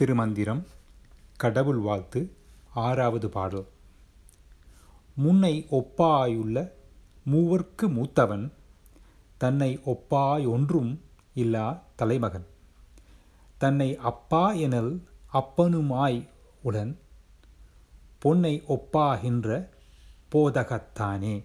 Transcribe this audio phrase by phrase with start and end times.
[0.00, 0.66] திருமந்திரம்
[1.36, 2.36] கடவுள் வாழ்த்து
[2.74, 3.66] ஆறாவது பாடல்.
[5.14, 6.70] முன்னை ஒப்பாயுள்ள
[7.30, 8.52] மூவர்க்கு மூத்தவன்
[9.38, 11.00] தன்னை ஒப்பாய் ஒன்றும்
[11.34, 12.46] இல்லா தலைமகன்.
[13.58, 16.28] தன்னை அப்பா எனல் அப்பனுமாய்
[16.62, 16.98] உடன்
[18.18, 19.68] பொன்னை ஒப்பாகின்ற
[20.32, 21.44] போதகத்தானே.